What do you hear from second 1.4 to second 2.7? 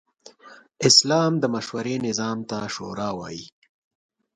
مشورې نظام ته